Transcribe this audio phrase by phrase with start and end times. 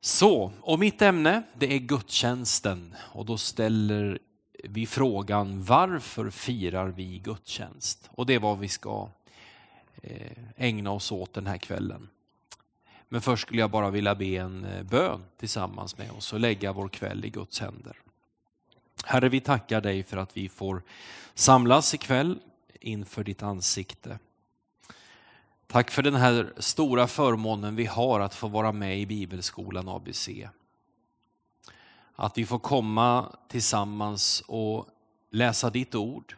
[0.00, 4.18] Så, och mitt ämne det är gudstjänsten och då ställer
[4.64, 8.10] vi frågan varför firar vi gudstjänst?
[8.10, 9.08] Och det är vad vi ska
[10.02, 12.08] eh, ägna oss åt den här kvällen.
[13.08, 16.72] Men först skulle jag bara vilja be en eh, bön tillsammans med oss och lägga
[16.72, 17.96] vår kväll i Guds händer.
[19.04, 20.82] Herre, vi tackar dig för att vi får
[21.34, 22.38] samlas ikväll
[22.80, 24.18] inför ditt ansikte.
[25.72, 30.28] Tack för den här stora förmånen vi har att få vara med i Bibelskolan ABC.
[32.14, 34.86] Att vi får komma tillsammans och
[35.30, 36.36] läsa ditt ord.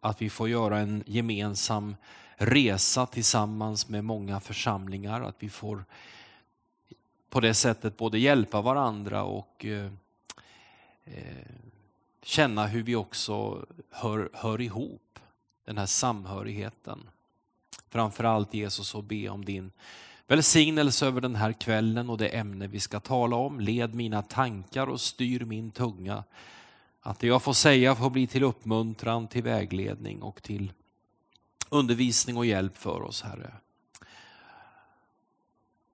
[0.00, 1.96] Att vi får göra en gemensam
[2.36, 5.20] resa tillsammans med många församlingar.
[5.20, 5.84] Att vi får
[7.30, 9.92] på det sättet både hjälpa varandra och eh,
[11.04, 11.46] eh
[12.22, 15.18] känna hur vi också hör, hör ihop,
[15.64, 17.08] den här samhörigheten.
[17.96, 19.72] Framförallt Jesus och be om din
[20.26, 23.60] välsignelse över den här kvällen och det ämne vi ska tala om.
[23.60, 26.24] Led mina tankar och styr min tunga.
[27.00, 30.72] Att det jag får säga får bli till uppmuntran, till vägledning och till
[31.68, 33.52] undervisning och hjälp för oss, Herre.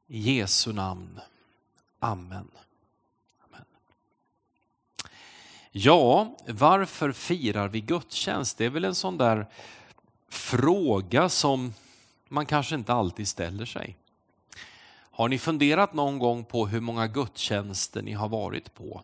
[0.06, 1.20] I Jesu namn.
[1.98, 2.50] Amen.
[3.48, 3.64] Amen.
[5.70, 8.58] Ja, varför firar vi gudstjänst?
[8.58, 9.46] Det är väl en sån där
[10.28, 11.72] fråga som
[12.32, 13.96] man kanske inte alltid ställer sig.
[14.94, 19.02] Har ni funderat någon gång på hur många gudstjänster ni har varit på?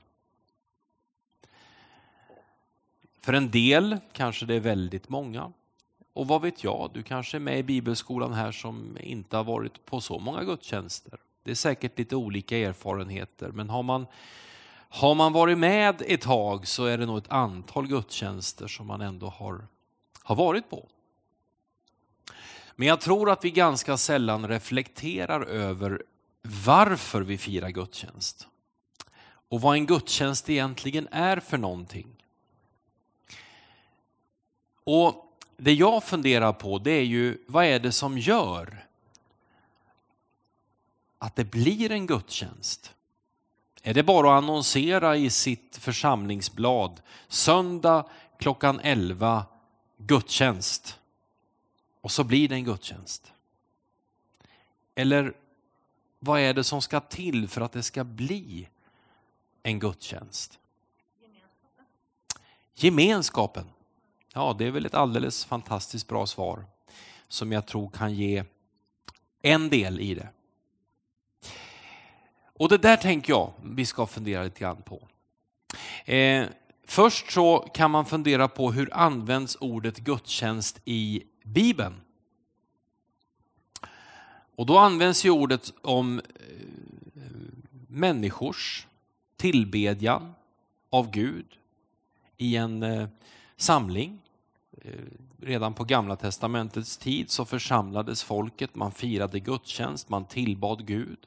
[3.20, 5.52] För en del kanske det är väldigt många.
[6.12, 9.84] Och vad vet jag, du kanske är med i bibelskolan här som inte har varit
[9.84, 11.18] på så många gudstjänster.
[11.42, 14.06] Det är säkert lite olika erfarenheter, men har man,
[14.88, 19.00] har man varit med ett tag så är det nog ett antal gudstjänster som man
[19.00, 19.66] ändå har,
[20.22, 20.88] har varit på.
[22.80, 26.02] Men jag tror att vi ganska sällan reflekterar över
[26.42, 28.46] varför vi firar gudstjänst.
[29.48, 32.06] Och vad en gudstjänst egentligen är för någonting.
[34.84, 38.86] Och det jag funderar på det är ju vad är det som gör
[41.18, 42.94] att det blir en gudstjänst?
[43.82, 48.04] Är det bara att annonsera i sitt församlingsblad söndag
[48.38, 49.44] klockan 11
[49.96, 50.97] gudstjänst?
[52.00, 53.32] Och så blir det en gudstjänst.
[54.94, 55.34] Eller
[56.18, 58.68] vad är det som ska till för att det ska bli
[59.62, 60.58] en gudstjänst?
[61.20, 61.84] Gemenskapen.
[62.74, 63.64] Gemenskapen.
[64.34, 66.64] Ja, det är väl ett alldeles fantastiskt bra svar
[67.28, 68.44] som jag tror kan ge
[69.42, 70.28] en del i det.
[72.58, 75.08] Och det där tänker jag vi ska fundera lite grann på.
[76.12, 76.46] Eh,
[76.84, 81.22] först så kan man fundera på hur används ordet gudstjänst i
[81.52, 82.00] Bibeln.
[84.56, 86.22] Och då används ju ordet om eh,
[87.88, 88.86] människors
[89.36, 90.34] tillbedjan
[90.90, 91.46] av Gud
[92.36, 93.08] i en eh,
[93.56, 94.18] samling.
[94.82, 94.92] Eh,
[95.40, 101.18] redan på gamla testamentets tid så församlades folket, man firade gudstjänst, man tillbad Gud.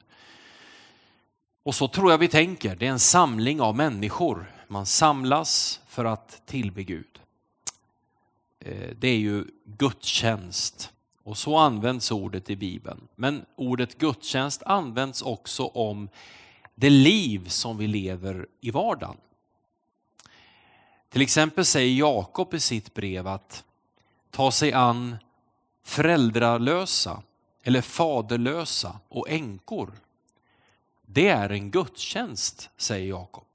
[1.62, 4.52] Och så tror jag vi tänker, det är en samling av människor.
[4.68, 7.21] Man samlas för att tillbe Gud.
[8.64, 10.92] Eh, det är ju gudstjänst.
[11.22, 13.08] Och så används ordet i Bibeln.
[13.14, 16.08] Men ordet gudstjänst används också om
[16.74, 19.16] det liv som vi lever i vardagen.
[21.08, 23.64] Till exempel säger Jakob i sitt brev att
[24.30, 25.16] ta sig an
[25.84, 27.22] föräldralösa
[27.62, 29.92] eller faderlösa och änkor.
[31.06, 33.51] Det är en gudstjänst, säger Jakob.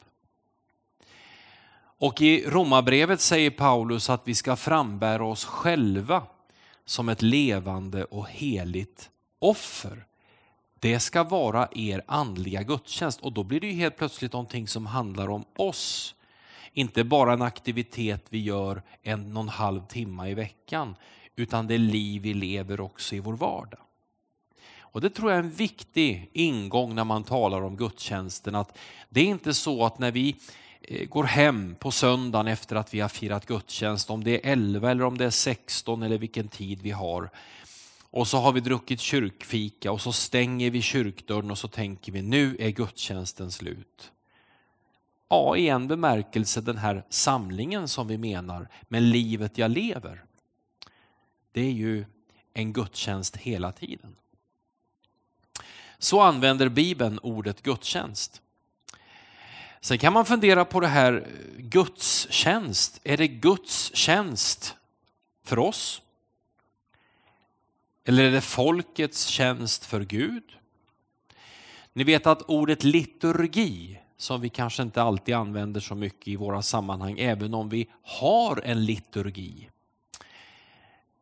[1.99, 6.23] Och i Romarbrevet säger Paulus att vi ska frambära oss själva
[6.85, 9.09] som ett levande och heligt
[9.39, 10.05] offer.
[10.79, 14.85] Det ska vara er andliga gudstjänst och då blir det ju helt plötsligt någonting som
[14.85, 16.15] handlar om oss.
[16.73, 20.95] Inte bara en aktivitet vi gör en och en halv timme i veckan
[21.35, 23.79] utan det liv vi lever också i vår vardag.
[24.79, 28.55] Och Det tror jag är en viktig ingång när man talar om gudstjänsten.
[28.55, 28.77] Att
[29.09, 30.35] det är inte så att när vi
[30.81, 34.91] Eh, går hem på söndagen efter att vi har firat gudstjänst, om det är 11
[34.91, 37.29] eller om det är 16 eller vilken tid vi har.
[38.09, 42.21] Och så har vi druckit kyrkfika och så stänger vi kyrkdörren och så tänker vi
[42.21, 44.11] nu är gudstjänsten slut.
[45.29, 50.23] Ja, i en bemärkelse den här samlingen som vi menar, men livet jag lever.
[51.51, 52.05] Det är ju
[52.53, 54.15] en gudstjänst hela tiden.
[55.97, 58.41] Så använder Bibeln ordet gudstjänst.
[59.81, 61.27] Sen kan man fundera på det här
[61.57, 62.99] Guds tjänst.
[63.03, 64.75] Är det Guds tjänst
[65.43, 66.01] för oss?
[68.05, 70.43] Eller är det folkets tjänst för Gud?
[71.93, 76.61] Ni vet att ordet liturgi, som vi kanske inte alltid använder så mycket i våra
[76.61, 79.69] sammanhang, även om vi har en liturgi.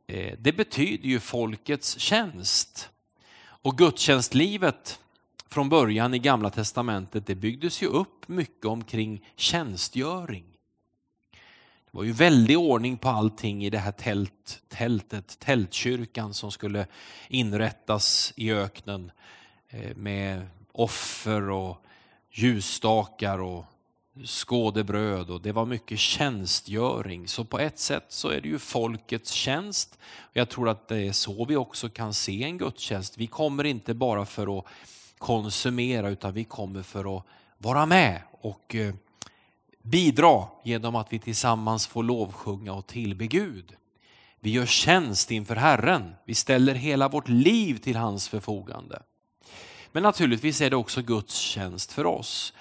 [0.07, 2.89] Eh, det betyder ju folkets tjänst.
[3.37, 4.99] Och gudstjänstlivet
[5.49, 10.45] från början i Gamla Testamentet, det byggdes ju upp mycket omkring tjänstgöring.
[11.85, 16.87] Det var ju väldig ordning på allting i det här tält, tältet, tältkyrkan som skulle
[17.27, 19.11] inrättas i öknen
[19.69, 21.85] eh, med offer och
[22.31, 23.65] ljusstakar och
[24.23, 27.27] skådebröd och det var mycket tjänstgöring.
[27.27, 29.99] Så på ett sätt så är det ju folkets tjänst.
[30.33, 33.17] Jag tror att det är så vi också kan se en gudstjänst.
[33.17, 34.65] Vi kommer inte bara för att
[35.17, 37.23] konsumera utan vi kommer för att
[37.57, 38.93] vara med och eh,
[39.83, 43.75] bidra genom att vi tillsammans får lovsjunga och tillbe Gud.
[44.39, 46.15] Vi gör tjänst inför Herren.
[46.25, 49.01] Vi ställer hela vårt liv till hans förfogande.
[49.91, 52.53] Men naturligtvis är det också Guds tjänst för oss.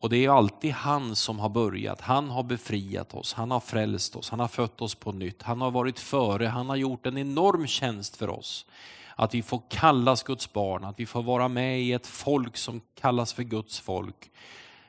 [0.00, 2.00] Och det är alltid han som har börjat.
[2.00, 5.42] Han har befriat oss, han har frälst oss, han har fött oss på nytt.
[5.42, 8.66] Han har varit före, han har gjort en enorm tjänst för oss.
[9.16, 12.80] Att vi får kallas Guds barn, att vi får vara med i ett folk som
[12.94, 14.30] kallas för Guds folk.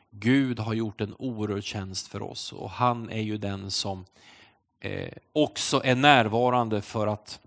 [0.09, 4.05] Gud har gjort en oerhörd tjänst för oss och han är ju den som
[4.79, 7.39] eh, också är närvarande för att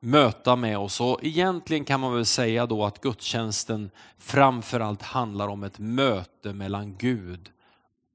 [0.00, 1.00] möta med oss.
[1.00, 6.96] Och egentligen kan man väl säga då att gudstjänsten framförallt handlar om ett möte mellan
[6.96, 7.50] Gud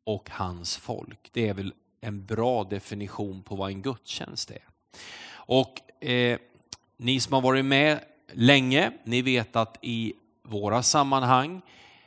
[0.04, 1.30] och hans folk.
[1.32, 4.64] Det är väl en bra definition på vad en gudstjänst är.
[5.32, 6.40] Och eh,
[6.98, 8.04] ni som har varit med
[8.34, 10.14] länge, ni vet att i
[10.44, 11.62] våra sammanhang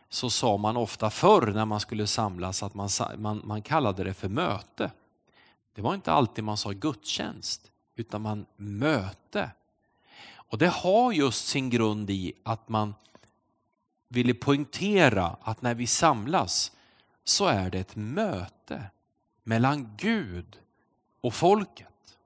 [0.09, 2.89] så sa man ofta förr när man skulle samlas att man,
[3.19, 4.91] man, man kallade det för möte.
[5.75, 9.51] Det var inte alltid man sa gudstjänst, utan man möte.
[10.33, 12.95] Och det har just sin grund i att man
[14.09, 16.73] ville poängtera att när vi samlas
[17.25, 18.83] så är det ett möte
[19.43, 20.59] mellan Gud
[21.21, 22.19] och folket.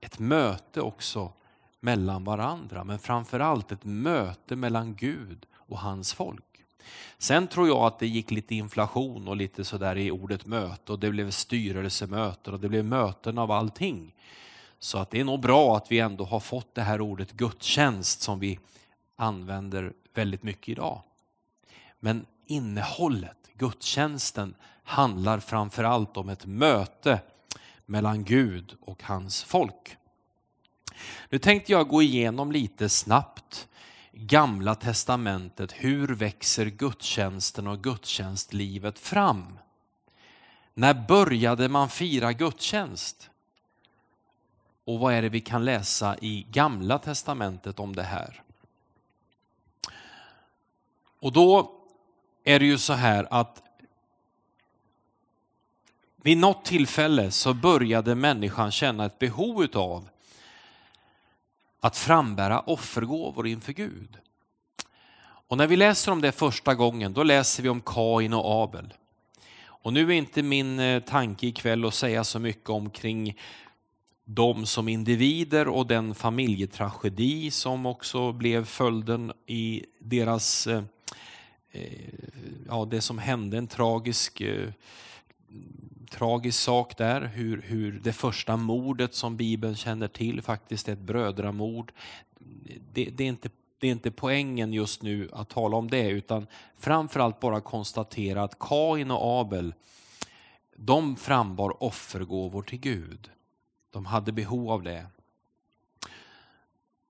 [0.00, 1.32] Ett möte också
[1.80, 6.44] mellan varandra, men framförallt ett möte mellan Gud och hans folk.
[7.18, 10.98] Sen tror jag att det gick lite inflation och lite sådär i ordet möte och
[10.98, 14.14] det blev styrelsemöten och det blev möten av allting.
[14.78, 18.20] Så att det är nog bra att vi ändå har fått det här ordet gudstjänst
[18.20, 18.58] som vi
[19.16, 21.02] använder väldigt mycket idag.
[22.00, 27.20] Men innehållet, gudstjänsten, handlar framförallt om ett möte
[27.86, 29.96] mellan Gud och hans folk.
[31.28, 33.68] Nu tänkte jag gå igenom lite snabbt
[34.12, 35.72] Gamla testamentet.
[35.72, 39.58] Hur växer gudstjänsten och gudstjänstlivet fram?
[40.74, 43.30] När började man fira gudstjänst?
[44.84, 48.42] Och vad är det vi kan läsa i Gamla testamentet om det här?
[51.20, 51.72] Och då
[52.44, 53.62] är det ju så här att
[56.16, 60.08] vid något tillfälle så började människan känna ett behov av
[61.80, 64.18] att frambära offergåvor inför Gud.
[65.48, 68.94] Och när vi läser om det första gången, då läser vi om Kain och Abel.
[69.64, 73.38] Och nu är inte min eh, tanke ikväll att säga så mycket omkring
[74.24, 80.82] dem som individer och den familjetragedi som också blev följden i deras, eh,
[81.72, 81.92] eh,
[82.68, 84.42] ja det som hände, en tragisk
[86.10, 90.98] tragisk sak där, hur, hur det första mordet som Bibeln känner till faktiskt är ett
[90.98, 91.92] brödramord.
[92.92, 96.46] Det, det, är inte, det är inte poängen just nu att tala om det, utan
[96.76, 99.74] framförallt bara konstatera att Kain och Abel,
[100.76, 103.30] de frambar offergåvor till Gud.
[103.90, 105.06] De hade behov av det.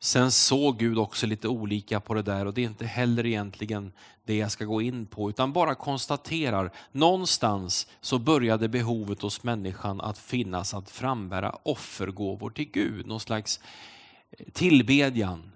[0.00, 3.92] Sen såg Gud också lite olika på det där och det är inte heller egentligen
[4.24, 10.00] det jag ska gå in på utan bara konstaterar någonstans så började behovet hos människan
[10.00, 13.60] att finnas att frambära offergåvor till Gud, någon slags
[14.30, 15.52] eh, tillbedjan.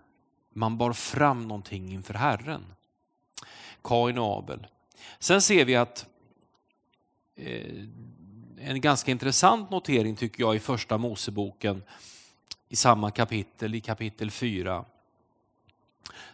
[0.55, 2.65] Man bar fram någonting inför Herren.
[3.85, 4.67] Kain och Abel.
[5.19, 6.07] Sen ser vi att
[7.37, 7.85] eh,
[8.59, 11.83] en ganska intressant notering tycker jag i första Moseboken
[12.73, 14.85] i samma kapitel, i kapitel 4,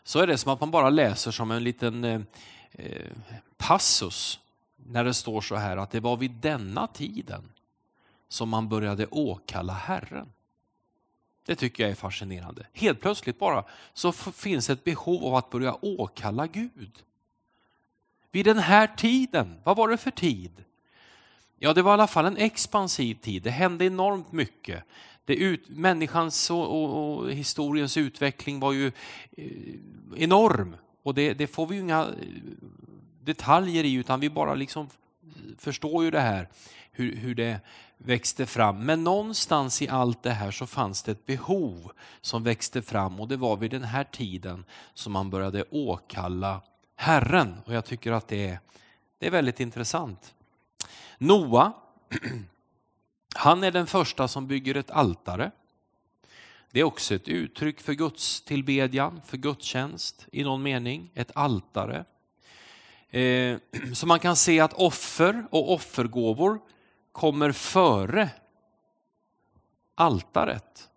[0.02, 2.20] så är det som att man bara läser som en liten eh,
[2.72, 3.12] eh,
[3.56, 4.40] passus
[4.76, 7.52] när det står så här att det var vid denna tiden
[8.28, 10.32] som man började åkalla Herren.
[11.46, 12.66] Det tycker jag är fascinerande.
[12.72, 17.02] Helt plötsligt bara så finns ett behov av att börja åkalla Gud.
[18.30, 20.64] Vid den här tiden, vad var det för tid?
[21.56, 23.42] Ja, det var i alla fall en expansiv tid.
[23.42, 24.84] Det hände enormt mycket.
[25.28, 28.92] Det ut, människans och, och, och, historiens utveckling var ju
[29.36, 29.44] eh,
[30.16, 32.12] enorm Och det, det får vi ju inga eh,
[33.20, 34.88] detaljer i utan vi bara liksom
[35.58, 36.48] förstår ju det här
[36.92, 37.60] hur, hur det
[37.98, 38.86] växte fram.
[38.86, 43.28] Men någonstans i allt det här så fanns det ett behov som växte fram och
[43.28, 46.60] det var vid den här tiden som man började åkalla
[46.96, 47.54] Herren.
[47.64, 48.60] Och jag tycker att det är,
[49.18, 50.34] det är väldigt intressant.
[51.18, 51.72] Noa,
[53.38, 55.50] han är den första som bygger ett altare.
[56.70, 62.04] Det är också ett uttryck för Guds tillbedjan, för gudstjänst i någon mening, ett altare.
[63.10, 63.58] Eh,
[63.94, 66.60] så man kan se att offer och offergåvor
[67.12, 68.30] kommer före
[69.94, 70.88] altaret.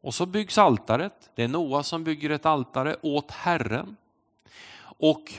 [0.00, 1.30] Och så byggs altaret.
[1.34, 3.96] Det är Noa som bygger ett altare åt Herren.
[4.98, 5.32] Och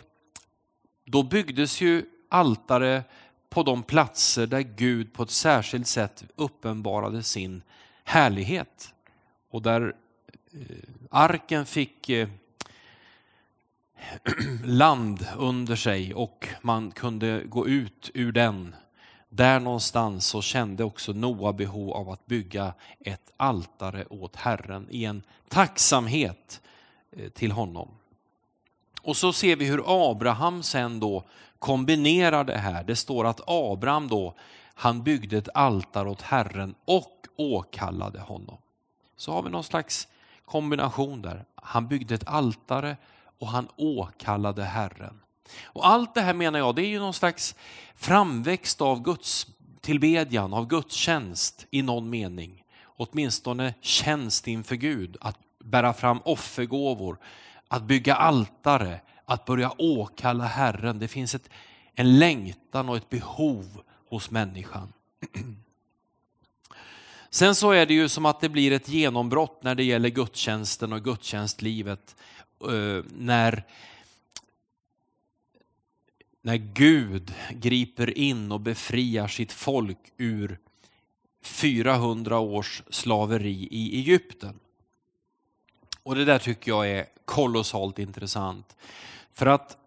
[1.06, 3.04] då byggdes ju altare
[3.50, 7.62] på de platser där Gud på ett särskilt sätt uppenbarade sin
[8.04, 8.94] härlighet.
[9.52, 9.96] Och där
[10.54, 10.60] eh,
[11.10, 12.30] arken fick eh,
[14.64, 18.76] land under sig och man kunde gå ut ur den.
[19.30, 25.06] Där någonstans så kände också Noa behov av att bygga ett altare åt Herren i
[25.06, 26.62] en tacksamhet
[27.12, 27.90] eh, till honom.
[29.02, 31.24] Och så ser vi hur Abraham sen då
[31.60, 32.84] kombinerar det här.
[32.84, 34.36] Det står att Abraham då,
[34.74, 38.58] han byggde ett altare åt Herren och åkallade honom.
[39.18, 40.08] Så har vi någon slags
[40.46, 41.46] kombination där.
[41.56, 42.98] Han byggde ett altare
[43.40, 45.20] och han åkallade Herren.
[45.64, 47.56] Och allt det här menar jag, det är ju någon slags
[47.96, 49.48] framväxt av Guds
[49.82, 52.64] tillbedjan, av gudstjänst i någon mening.
[52.84, 57.18] Åtminstone tjänst inför Gud, att bära fram offergåvor,
[57.68, 61.00] att bygga altare, att börja åkalla Herren.
[61.00, 61.50] Det finns ett,
[61.94, 64.94] en längtan och ett behov hos människan.
[67.30, 70.94] Sen så är det ju som att det blir ett genombrott när det gäller gudstjänsten
[70.94, 72.16] och gudstjänstlivet.
[72.62, 73.64] Eh, när,
[76.42, 80.60] när Gud griper in och befriar sitt folk ur
[81.42, 84.60] 400 års slaveri i Egypten.
[86.04, 88.76] Och det där tycker jag är kolossalt intressant.
[89.38, 89.78] För att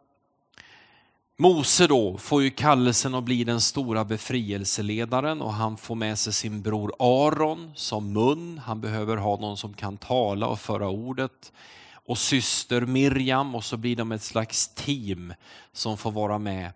[1.36, 6.32] Mose då får ju kallelsen att bli den stora befrielseledaren och han får med sig
[6.32, 8.58] sin bror Aron som mun.
[8.58, 11.52] Han behöver ha någon som kan tala och föra ordet.
[11.92, 15.34] Och syster Miriam och så blir de ett slags team
[15.72, 16.72] som får vara med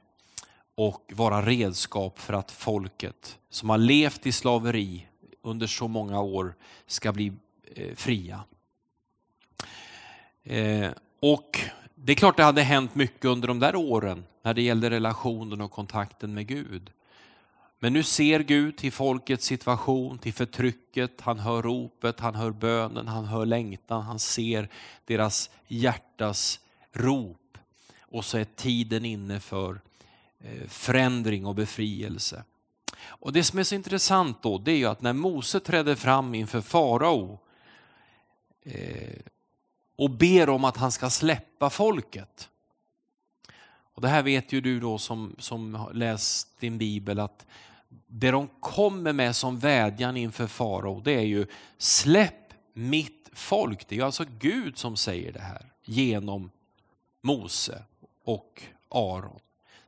[0.75, 5.07] och vara redskap för att folket som har levt i slaveri
[5.43, 6.55] under så många år
[6.87, 7.33] ska bli
[7.75, 8.45] eh, fria.
[10.45, 10.91] Eh,
[11.21, 11.61] och
[12.07, 15.61] det är klart det hade hänt mycket under de där åren när det gällde relationen
[15.61, 16.91] och kontakten med Gud.
[17.79, 23.09] Men nu ser Gud till folkets situation, till förtrycket, han hör ropet, han hör bönen,
[23.09, 24.69] han hör längtan, han ser
[25.05, 26.61] deras hjärtas
[26.93, 27.59] rop.
[28.01, 29.81] Och så är tiden inne för
[30.41, 32.45] eh, förändring och befrielse.
[33.05, 36.35] Och Det som är så intressant då, det är ju att när Mose trädde fram
[36.35, 37.39] inför farao
[38.63, 39.19] eh,
[39.97, 42.49] och ber om att han ska släppa folket.
[43.95, 47.47] Och Det här vet ju du då som, som läst din bibel att
[48.07, 51.47] det de kommer med som vädjan inför farao det är ju
[51.79, 53.89] släpp mitt folk.
[53.89, 56.51] Det är alltså Gud som säger det här genom
[57.23, 57.83] Mose
[58.25, 59.41] och Aron.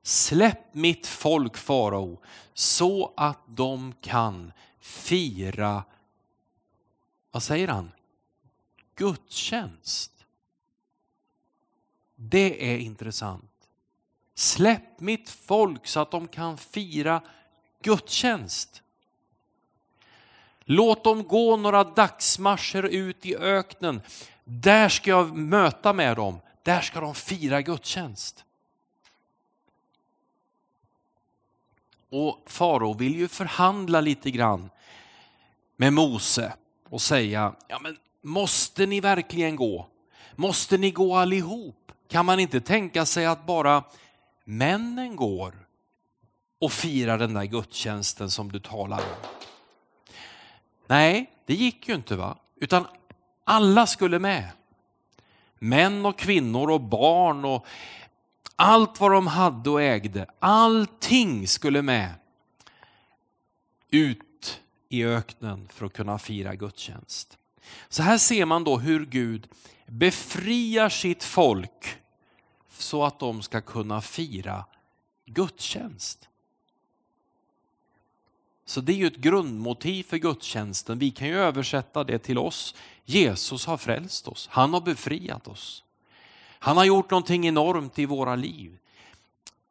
[0.03, 2.21] Släpp mitt folk farao
[2.55, 5.85] så att de kan fira,
[7.31, 7.91] vad säger han?
[8.97, 10.13] Gudstjänst.
[12.15, 13.69] Det är intressant.
[14.35, 17.23] Släpp mitt folk så att de kan fira
[17.83, 18.83] gudstjänst.
[20.61, 24.01] Låt dem gå några dagsmarscher ut i öknen.
[24.45, 26.41] Där ska jag möta med dem.
[26.63, 28.45] Där ska de fira gudstjänst.
[32.11, 34.71] Och farao vill ju förhandla lite grann
[35.77, 36.53] med Mose
[36.89, 37.97] och säga, ja men
[38.27, 39.87] Måste ni verkligen gå?
[40.35, 41.93] Måste ni gå allihop?
[42.09, 43.85] Kan man inte tänka sig att bara
[44.45, 45.67] männen går
[46.61, 49.29] och firar den där gudstjänsten som du talar om?
[50.87, 52.39] Nej, det gick ju inte va?
[52.57, 52.87] Utan
[53.45, 54.51] alla skulle med.
[55.59, 57.67] Män och kvinnor och barn och
[58.57, 60.27] allt vad de hade och ägde.
[60.39, 62.15] Allting skulle med.
[63.91, 67.39] Ut i öknen för att kunna fira gudstjänst.
[67.89, 69.49] Så här ser man då hur Gud
[69.87, 71.97] befriar sitt folk
[72.79, 74.65] så att de ska kunna fira
[75.27, 76.29] gudstjänst.
[78.65, 80.99] Så det är ju ett grundmotiv för gudstjänsten.
[80.99, 82.75] Vi kan ju översätta det till oss.
[83.05, 84.49] Jesus har frälst oss.
[84.53, 85.85] Han har befriat oss.
[86.59, 88.79] Han har gjort någonting enormt i våra liv.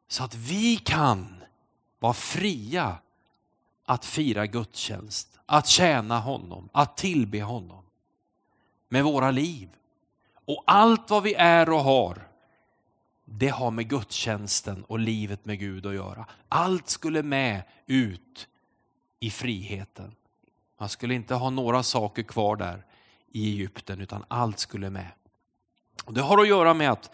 [0.08, 1.44] Så att vi kan
[1.98, 2.98] vara fria
[3.84, 7.85] att fira gudstjänst, att tjäna honom, att tillbe honom
[8.88, 9.68] med våra liv.
[10.44, 12.28] Och allt vad vi är och har,
[13.24, 16.26] det har med gudstjänsten och livet med Gud att göra.
[16.48, 18.48] Allt skulle med ut
[19.20, 20.14] i friheten.
[20.78, 22.84] Man skulle inte ha några saker kvar där
[23.32, 25.10] i Egypten utan allt skulle med.
[26.04, 27.10] Och det har att göra med att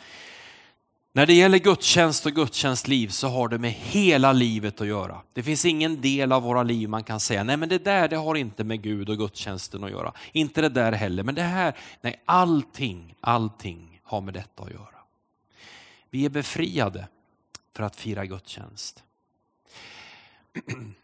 [1.12, 5.23] när det gäller gudstjänst och gudstjänstliv så har det med hela livet att göra.
[5.33, 8.16] Det finns ingen del av våra liv man kan säga, nej men det där det
[8.16, 10.12] har inte med Gud och gudstjänsten att göra.
[10.33, 14.88] Inte det där heller, men det här, nej allting, allting har med detta att göra.
[16.11, 17.09] Vi är befriade
[17.75, 19.04] för att fira gudstjänst.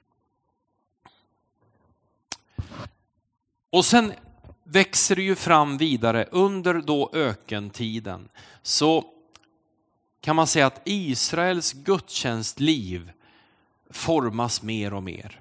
[3.70, 4.12] Och sen
[4.64, 8.28] växer det ju fram vidare under då ökentiden.
[8.62, 9.04] Så
[10.28, 13.12] kan man säga att Israels gudstjänstliv
[13.90, 15.40] formas mer och mer.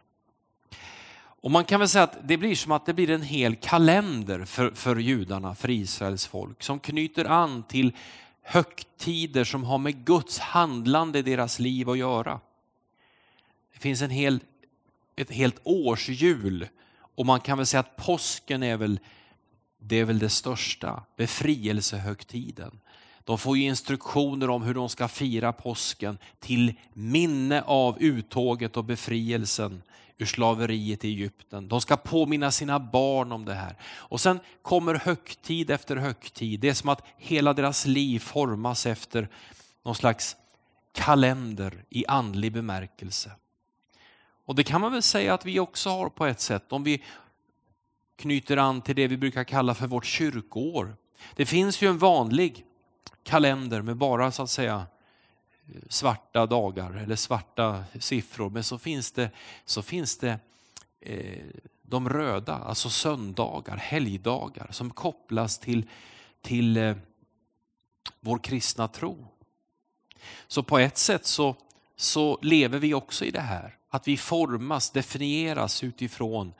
[1.15, 4.46] Och man kan väl säga att det blir som att det blir en hel kalender
[4.46, 7.91] för, för judarna, för Israels folk, som knyter an till
[8.41, 12.39] högtider som har med Guds handlande i deras liv att göra.
[13.74, 14.39] Det finns en hel,
[15.15, 16.67] ett helt årshjul
[17.15, 19.00] och man kan väl säga att påsken är väl
[19.79, 22.79] det, är väl det största, befrielsehögtiden.
[23.27, 28.84] De får ju instruktioner om hur de ska fira påsken till minne av uttåget och
[28.84, 29.81] befrielsen
[30.17, 31.67] ur slaveriet i Egypten.
[31.67, 33.75] De ska påminna sina barn om det här.
[33.84, 36.60] Och sen kommer högtid efter högtid.
[36.60, 39.29] Det är som att hela deras liv formas efter
[39.84, 40.36] någon slags
[40.93, 43.31] kalender i andlig bemärkelse.
[44.46, 46.72] Och det kan man väl säga att vi också har på ett sätt.
[46.72, 47.03] Om vi
[48.15, 50.96] knyter an till det vi brukar kalla för vårt kyrkoår.
[51.36, 52.63] Det finns ju en vanlig
[53.27, 54.86] kalender med bara så att säga
[55.89, 58.49] svarta dagar eller svarta siffror.
[58.49, 59.30] Men så finns det,
[59.65, 60.39] så finns det
[60.99, 61.45] eh,
[61.82, 65.89] de röda, alltså söndagar, helgdagar som kopplas till,
[66.41, 66.95] till eh,
[68.19, 69.28] vår kristna tro.
[70.47, 71.56] Så på ett sätt så,
[71.95, 73.78] så lever vi också i det här.
[73.89, 76.54] Att vi formas, definieras utifrån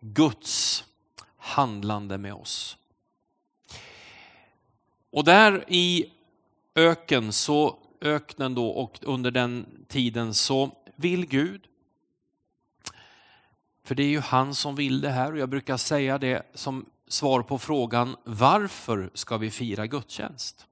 [0.00, 0.84] Guds
[1.36, 2.76] handlande med oss.
[5.10, 6.12] Och där i
[6.74, 11.66] öken så öknen då och under den tiden så vill Gud.
[13.84, 16.86] För det är ju han som vill det här och jag brukar säga det som
[17.08, 20.66] svar på frågan varför ska vi fira gudstjänst?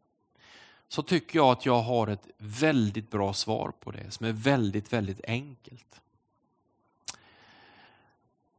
[0.88, 4.92] Så tycker jag att jag har ett väldigt bra svar på det som är väldigt,
[4.92, 6.00] väldigt enkelt.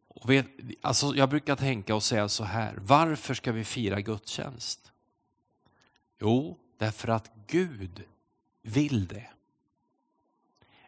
[0.08, 0.48] Och vet,
[0.82, 4.89] alltså jag brukar tänka och säga så här, varför ska vi fira gudstjänst?
[6.20, 8.04] Jo, därför att Gud
[8.62, 9.28] vill det.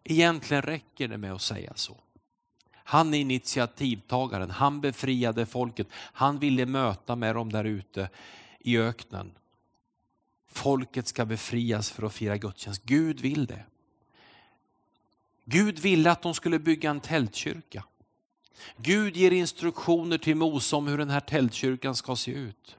[0.04, 1.98] Egentligen räcker det med att säga så.
[2.74, 8.10] Han är initiativtagaren, han befriade folket, han ville möta med dem där ute
[8.60, 9.32] i öknen.
[10.48, 12.84] Folket ska befrias för att fira gudstjänst.
[12.84, 13.66] Gud vill det.
[15.46, 17.84] Gud ville att de skulle bygga en tältkyrka.
[18.78, 22.78] Gud ger instruktioner till Mose om hur den här tältkyrkan ska se ut.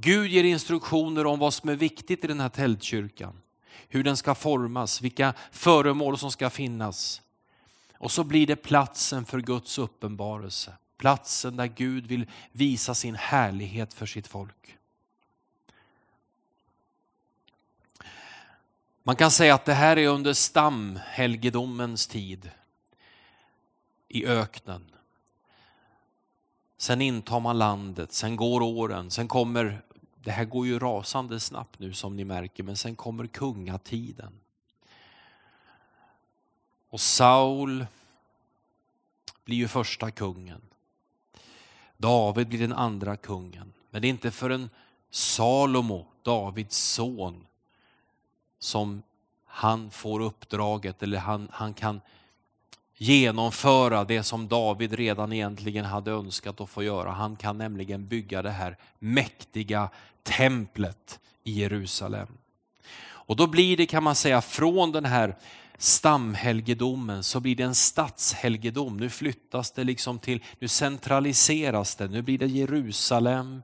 [0.00, 3.40] Gud ger instruktioner om vad som är viktigt i den här tältkyrkan
[3.88, 7.22] hur den ska formas, vilka föremål som ska finnas.
[7.94, 10.72] Och så blir det platsen för Guds uppenbarelse.
[10.96, 14.76] Platsen där Gud vill visa sin härlighet för sitt folk.
[19.02, 22.50] Man kan säga att det här är under stamhelgedomens tid
[24.08, 24.84] i öknen.
[26.76, 29.82] Sen intar man landet, sen går åren, sen kommer
[30.24, 34.32] det här går ju rasande snabbt nu som ni märker, men sen kommer kungatiden.
[36.90, 37.86] Och Saul
[39.44, 40.60] blir ju första kungen.
[41.96, 43.72] David blir den andra kungen.
[43.90, 44.70] Men det är inte förrän
[45.10, 47.46] Salomo, Davids son,
[48.58, 49.02] som
[49.44, 52.00] han får uppdraget eller han, han kan
[53.02, 57.10] genomföra det som David redan egentligen hade önskat att få göra.
[57.10, 59.90] Han kan nämligen bygga det här mäktiga
[60.22, 62.28] templet i Jerusalem.
[63.02, 65.36] Och då blir det kan man säga från den här
[65.78, 68.96] stamhelgedomen så blir det en stadshelgedom.
[68.96, 73.62] Nu flyttas det liksom till, nu centraliseras det, nu blir det Jerusalem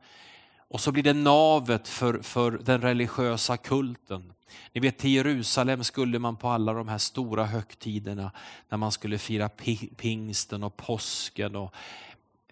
[0.68, 4.32] och så blir det navet för, för den religiösa kulten.
[4.72, 8.32] Ni vet till Jerusalem skulle man på alla de här stora högtiderna
[8.68, 9.48] när man skulle fira
[9.96, 11.74] pingsten och påsken och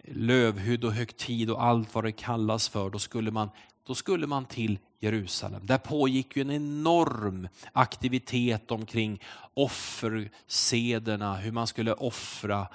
[0.05, 3.51] lövhud och högtid och allt vad det kallas för, då skulle man
[3.87, 5.66] då skulle man till Jerusalem.
[5.66, 9.20] Där pågick ju en enorm aktivitet omkring
[9.55, 12.68] offersederna, hur man skulle offra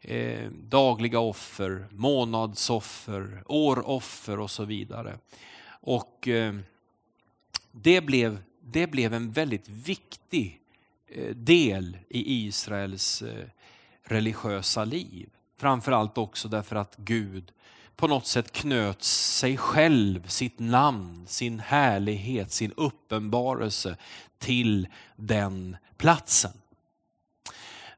[0.00, 5.18] eh, dagliga offer, månadsoffer, åroffer och så vidare.
[5.68, 6.54] Och eh,
[7.72, 10.60] det, blev, det blev en väldigt viktig
[11.08, 13.46] eh, del i Israels eh,
[14.02, 15.30] religiösa liv.
[15.56, 17.52] Framförallt också därför att Gud
[17.96, 23.96] på något sätt knöt sig själv, sitt namn, sin härlighet, sin uppenbarelse
[24.38, 26.52] till den platsen.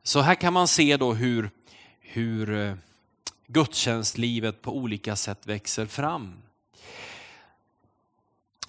[0.02, 1.50] Så här kan man se då hur,
[2.00, 2.74] hur eh,
[3.46, 6.42] gudstjänstlivet på olika sätt växer fram.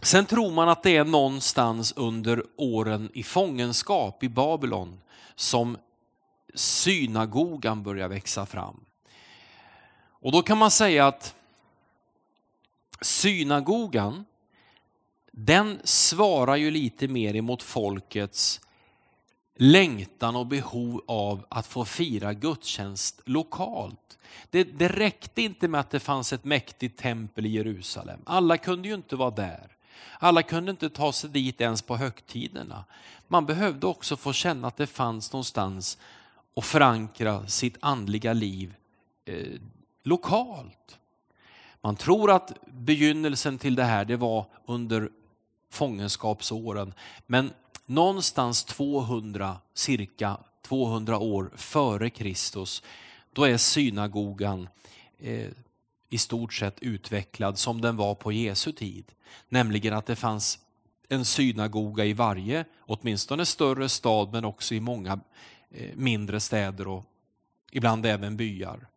[0.01, 5.01] Sen tror man att det är någonstans under åren i fångenskap i Babylon
[5.35, 5.77] som
[6.53, 8.85] synagogan börjar växa fram.
[10.21, 11.35] Och då kan man säga att
[13.01, 14.25] synagogan,
[15.31, 18.61] den svarar ju lite mer emot folkets
[19.55, 24.17] längtan och behov av att få fira gudstjänst lokalt.
[24.49, 28.19] Det, det räckte inte med att det fanns ett mäktigt tempel i Jerusalem.
[28.25, 29.75] Alla kunde ju inte vara där.
[30.19, 32.85] Alla kunde inte ta sig dit ens på högtiderna.
[33.27, 35.97] Man behövde också få känna att det fanns någonstans
[36.55, 38.73] att förankra sitt andliga liv
[39.25, 39.59] eh,
[40.03, 40.99] lokalt.
[41.81, 45.09] Man tror att begynnelsen till det här det var under
[45.69, 46.93] fångenskapsåren,
[47.25, 47.53] men
[47.85, 52.83] någonstans 200, cirka 200 år före Kristus,
[53.33, 54.67] då är synagogan
[55.19, 55.47] eh,
[56.09, 59.05] i stort sett utvecklad som den var på Jesu tid.
[59.49, 60.59] Nämligen att det fanns
[61.09, 65.19] en synagoga i varje, åtminstone större stad, men också i många
[65.71, 67.03] eh, mindre städer och
[67.71, 68.87] ibland även byar.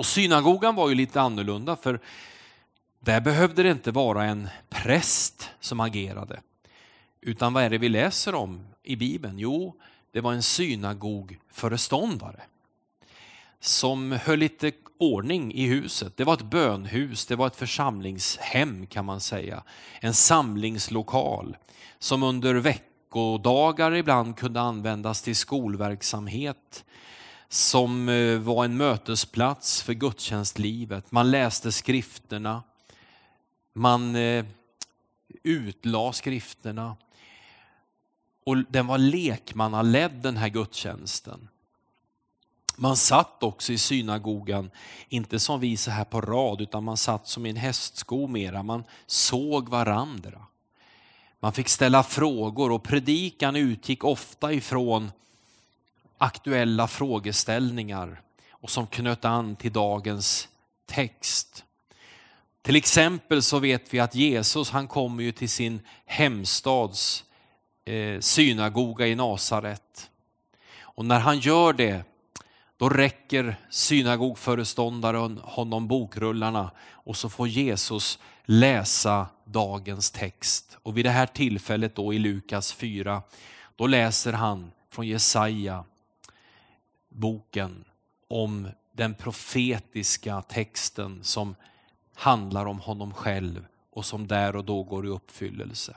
[0.00, 2.00] Och synagogan var ju lite annorlunda för
[3.00, 6.40] där behövde det inte vara en präst som agerade.
[7.20, 9.38] Utan vad är det vi läser om i Bibeln?
[9.38, 9.76] Jo,
[10.12, 12.40] det var en synagogföreståndare
[13.60, 16.16] som höll lite ordning i huset.
[16.16, 19.62] Det var ett bönhus, det var ett församlingshem kan man säga.
[20.00, 21.56] En samlingslokal
[21.98, 26.84] som under veckodagar ibland kunde användas till skolverksamhet
[27.52, 31.12] som eh, var en mötesplats för gudstjänstlivet.
[31.12, 32.62] Man läste skrifterna,
[33.72, 34.44] man eh,
[35.42, 36.96] utlade skrifterna
[38.44, 41.48] och den var lekmannaledd den här gudstjänsten.
[42.76, 44.70] Man satt också i synagogan,
[45.08, 48.62] inte som vi så här på rad, utan man satt som i en hästsko mera.
[48.62, 50.46] Man såg varandra.
[51.40, 55.10] Man fick ställa frågor och predikan utgick ofta ifrån
[56.20, 60.48] aktuella frågeställningar och som knöt an till dagens
[60.86, 61.64] text.
[62.62, 67.24] Till exempel så vet vi att Jesus han kommer ju till sin hemstads
[67.84, 70.10] eh, synagoga i Nasaret.
[70.80, 72.04] Och när han gör det
[72.76, 80.76] då räcker synagogföreståndaren honom bokrullarna och så får Jesus läsa dagens text.
[80.82, 83.22] Och vid det här tillfället då i Lukas 4,
[83.76, 85.84] då läser han från Jesaja
[87.10, 87.84] boken
[88.28, 91.54] om den profetiska texten som
[92.14, 95.96] handlar om honom själv och som där och då går i uppfyllelse.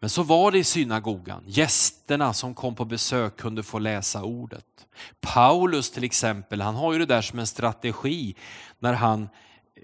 [0.00, 1.44] Men så var det i synagogan.
[1.46, 4.86] Gästerna som kom på besök kunde få läsa ordet.
[5.20, 8.34] Paulus till exempel, han har ju det där som en strategi
[8.78, 9.28] när han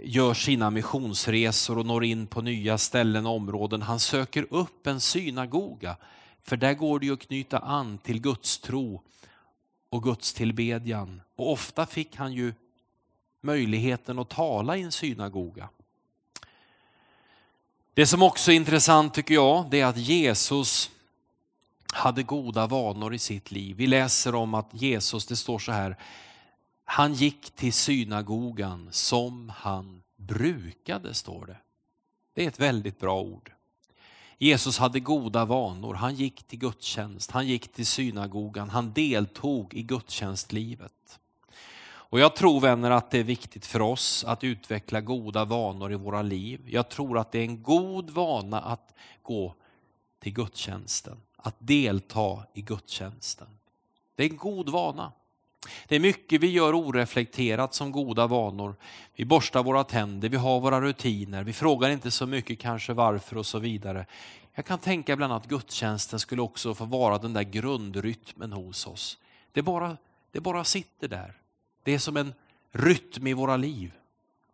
[0.03, 3.83] gör sina missionsresor och når in på nya ställen och områden.
[3.83, 5.97] Han söker upp en synagoga,
[6.43, 9.03] för där går det ju att knyta an till Guds tro
[9.91, 11.21] och Guds tillbedjan.
[11.37, 12.55] Och ofta fick han ju
[13.41, 15.69] möjligheten att tala i en synagoga.
[17.95, 20.91] Det som också är intressant tycker jag, det är att Jesus
[21.93, 23.77] hade goda vanor i sitt liv.
[23.77, 25.97] Vi läser om att Jesus, det står så här,
[26.85, 31.57] han gick till synagogan som han brukade, står det.
[32.35, 33.53] Det är ett väldigt bra ord.
[34.39, 35.95] Jesus hade goda vanor.
[35.95, 41.19] Han gick till gudstjänst, han gick till synagogan, han deltog i gudstjänstlivet.
[42.11, 45.97] Och jag tror vänner att det är viktigt för oss att utveckla goda vanor i
[45.97, 46.61] våra liv.
[46.67, 49.55] Jag tror att det är en god vana att gå
[50.19, 53.49] till gudstjänsten, att delta i gudstjänsten.
[54.15, 55.13] Det är en god vana.
[55.89, 58.77] Det är mycket vi gör oreflekterat som goda vanor.
[59.15, 63.37] Vi borstar våra tänder, vi har våra rutiner, vi frågar inte så mycket kanske varför
[63.37, 64.07] och så vidare.
[64.55, 69.19] Jag kan tänka ibland att gudstjänsten skulle också få vara den där grundrytmen hos oss.
[69.53, 69.97] Det bara,
[70.33, 71.35] det bara sitter där.
[71.83, 72.35] Det är som en
[72.73, 73.93] rytm i våra liv.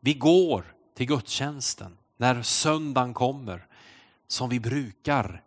[0.00, 3.66] Vi går till gudstjänsten när söndagen kommer
[4.28, 5.42] som vi brukar.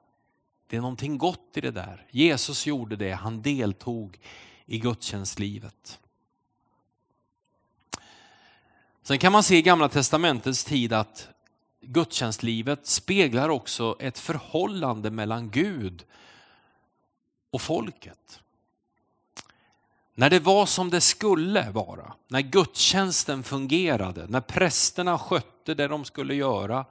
[0.67, 2.05] Det är någonting gott i det där.
[2.11, 4.19] Jesus gjorde det, han deltog
[4.67, 5.99] i gudstjänstlivet.
[9.03, 11.29] Sen kan man se i Gamla Testamentets tid att
[11.81, 16.05] gudstjänstlivet speglar också ett förhållande mellan Gud
[17.51, 18.39] och folket.
[20.13, 26.05] När det var som det skulle vara, när gudstjänsten fungerade, när prästerna skötte det de
[26.05, 26.85] skulle göra,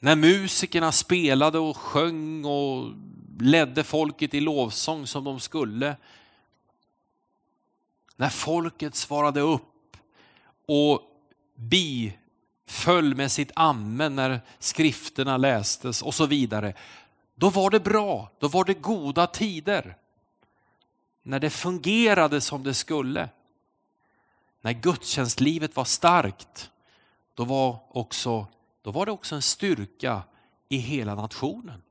[0.00, 2.92] när musikerna spelade och sjöng och
[3.40, 5.96] ledde folket i lovsång som de skulle.
[8.16, 9.96] När folket svarade upp
[10.66, 11.02] och
[11.54, 16.74] biföll med sitt amen när skrifterna lästes och så vidare.
[17.34, 19.96] Då var det bra, då var det goda tider.
[21.22, 23.28] När det fungerade som det skulle.
[24.60, 26.70] När gudstjänstlivet var starkt,
[27.34, 28.46] då var, också,
[28.82, 30.22] då var det också en styrka
[30.68, 31.82] i hela nationen.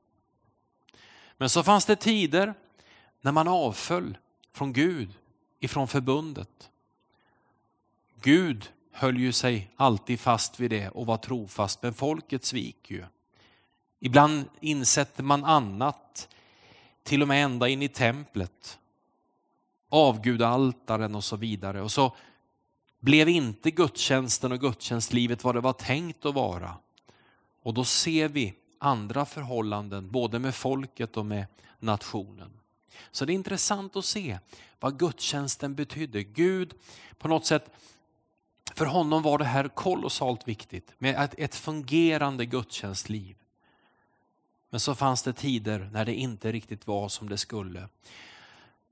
[1.38, 2.54] Men så fanns det tider
[3.20, 4.18] när man avföll
[4.52, 5.10] från Gud,
[5.60, 6.70] ifrån förbundet.
[8.22, 13.04] Gud höll ju sig alltid fast vid det och var trofast, men folket svik ju.
[14.00, 16.28] Ibland insätter man annat,
[17.02, 18.78] till och med ända in i templet.
[19.88, 21.82] Avgudaltaren och så vidare.
[21.82, 22.16] Och så
[23.00, 26.74] blev inte gudstjänsten och gudstjänstlivet vad det var tänkt att vara.
[27.62, 31.46] Och då ser vi andra förhållanden, både med folket och med
[31.78, 32.50] nationen.
[33.10, 34.38] Så det är intressant att se
[34.80, 36.22] vad gudstjänsten betydde.
[36.22, 36.74] Gud
[37.18, 37.70] på något sätt,
[38.74, 43.36] för honom var det här kolossalt viktigt med ett, ett fungerande gudstjänstliv.
[44.70, 47.88] Men så fanns det tider när det inte riktigt var som det skulle.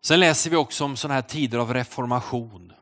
[0.01, 2.73] Sen läser vi också om sådana här tider av reformation.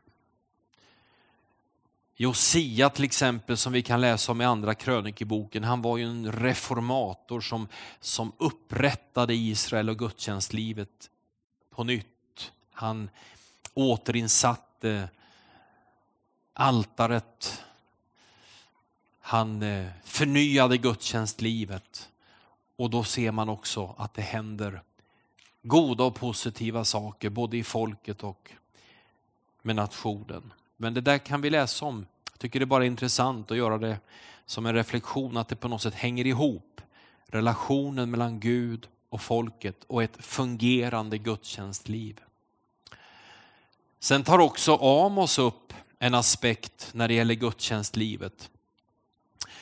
[2.17, 6.31] Josia till exempel som vi kan läsa om i andra krönikeboken, han var ju en
[6.31, 7.67] reformator som,
[7.99, 11.09] som upprättade Israel och gudstjänstlivet
[11.69, 12.51] på nytt.
[12.71, 13.09] Han
[13.73, 15.09] återinsatte
[16.53, 17.63] altaret.
[19.19, 22.09] Han eh, förnyade gudstjänstlivet.
[22.75, 24.81] Och då ser man också att det händer
[25.61, 28.51] goda och positiva saker både i folket och
[29.61, 30.53] med nationen.
[30.77, 32.05] Men det där kan vi läsa om.
[32.31, 33.99] Jag tycker det är bara intressant att göra det
[34.45, 36.81] som en reflektion att det på något sätt hänger ihop.
[37.27, 42.21] Relationen mellan Gud och folket och ett fungerande gudstjänstliv.
[43.99, 48.49] Sen tar också Amos upp en aspekt när det gäller gudstjänstlivet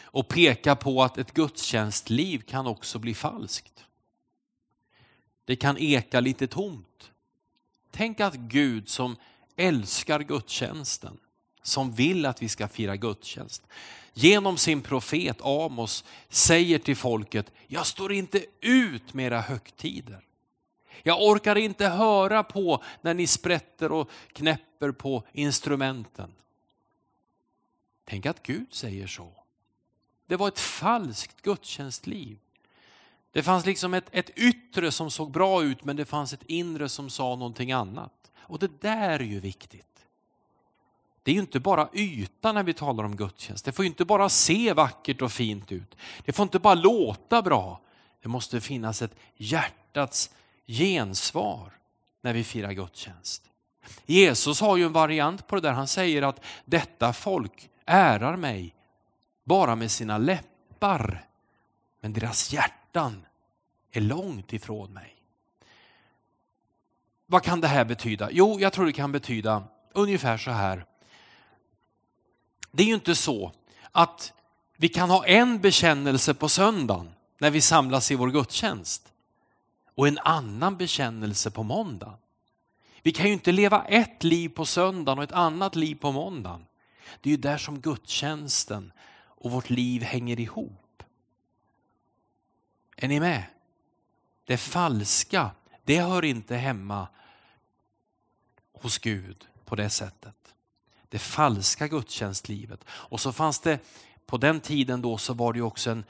[0.02, 3.86] och pekar på att ett gudstjänstliv kan också bli falskt.
[5.46, 7.12] Det kan eka lite tomt.
[7.92, 9.16] Tänk att Gud som
[9.56, 11.18] älskar gudstjänsten,
[11.62, 13.64] som vill att vi ska fira gudstjänst,
[14.14, 20.26] genom sin profet Amos säger till folket, jag står inte ut med era högtider.
[21.04, 26.34] Jag orkar inte höra på när ni sprätter och knäpper på instrumenten.
[28.06, 29.34] Tänk att Gud säger så.
[30.28, 32.40] Det var ett falskt gudstjänstliv.
[33.32, 36.90] Det fanns liksom ett, ett yttre som såg bra ut men det fanns ett inre
[36.90, 38.32] som sa någonting annat.
[38.44, 40.06] Och det där är ju viktigt.
[41.24, 43.66] Det är ju inte bara yta när vi talar om gudstjänst.
[43.66, 45.96] Det får ju inte bara se vackert och fint ut.
[46.26, 47.80] Det får inte bara låta bra.
[48.22, 50.30] Det måste finnas ett hjärtats
[50.68, 51.74] gensvar
[52.22, 53.44] när vi firar gudstjänst.
[54.06, 55.72] Jesus har ju en variant på det där.
[55.72, 58.76] Han säger att detta folk ärar mig
[59.44, 61.28] bara med sina läppar,
[62.02, 63.26] men deras hjärtan
[63.92, 65.23] är långt ifrån mig.
[67.26, 68.30] Vad kan det här betyda?
[68.32, 70.86] Jo, jag tror det kan betyda ungefär så här.
[72.72, 73.52] Det är ju inte så
[73.92, 74.34] att
[74.78, 79.14] vi kan ha en bekännelse på söndagen när vi samlas i vår gudstjänst
[79.96, 82.14] och en annan bekännelse på måndag.
[83.02, 86.66] Vi kan ju inte leva ett liv på söndagen och ett annat liv på måndagen.
[87.22, 91.04] Det är ju där som gudstjänsten och vårt liv hänger ihop.
[92.96, 93.44] Är ni med?
[94.46, 95.52] Det falska,
[95.84, 97.08] det hör inte hemma
[98.74, 100.36] hos Gud på det sättet.
[101.10, 102.84] Det falska gudstjänstlivet.
[102.90, 103.80] Och så fanns det,
[104.26, 106.04] på den tiden då så var det också en,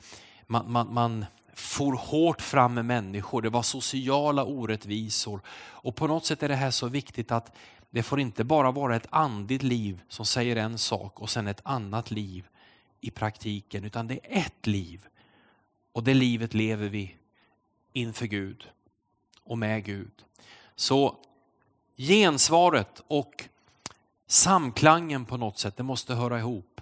[0.48, 5.42] man, man, man for hårt fram med människor, det var sociala orättvisor.
[5.56, 7.56] Och på något sätt är det här så viktigt att
[7.90, 11.62] det får inte bara vara ett andligt liv som säger en sak och sen ett
[11.64, 12.48] annat liv
[13.02, 15.08] i praktiken, utan det är ett liv.
[15.92, 17.16] Och det livet lever vi
[17.94, 18.70] inför Gud
[19.54, 20.12] och med Gud.
[20.76, 21.18] Så
[21.98, 23.44] gensvaret och
[24.28, 26.82] samklangen på något sätt, det måste höra ihop.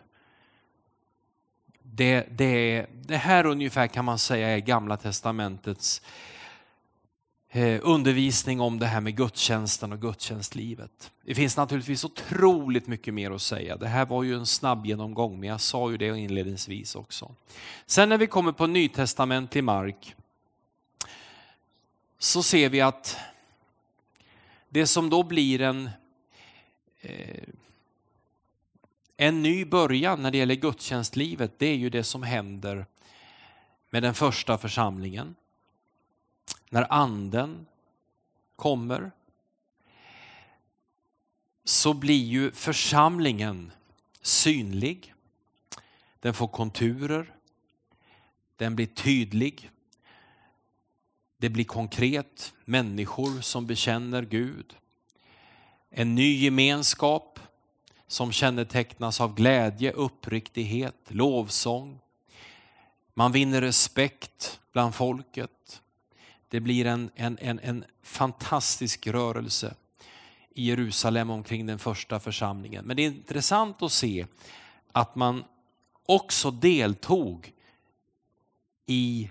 [1.84, 6.02] det, det, det här ungefär kan man säga är Gamla Testamentets
[7.50, 11.12] eh, undervisning om det här med gudstjänsten och gudstjänstlivet.
[11.26, 13.78] Det finns naturligtvis otroligt mycket mer att säga.
[13.78, 17.36] Det här var ju en snabb genomgång, men jag sa ju det inledningsvis också.
[17.86, 20.16] Sen när vi kommer på nytestamentlig mark
[22.24, 23.18] så ser vi att
[24.70, 25.90] det som då blir en
[27.02, 27.44] eh,
[29.18, 32.86] en ny början när det gäller gudstjänstlivet, det är ju det som händer
[33.90, 35.36] med den första församlingen.
[36.70, 37.66] När anden
[38.56, 39.12] kommer
[41.64, 43.72] så blir ju församlingen
[44.22, 45.14] synlig.
[46.20, 47.34] Den får konturer.
[48.56, 49.72] Den blir tydlig.
[51.42, 52.54] Det blir konkret.
[52.66, 54.76] Människor som bekänner Gud.
[55.90, 57.40] En ny gemenskap
[58.08, 62.00] som kännetecknas av glädje, uppriktighet, lovsång.
[63.14, 65.82] Man vinner respekt bland folket.
[66.48, 69.76] Det blir en, en, en, en fantastisk rörelse
[70.50, 72.86] i Jerusalem omkring den första församlingen.
[72.86, 74.26] Men det är intressant att se
[74.92, 75.44] att man
[76.06, 77.54] också deltog
[78.86, 79.30] i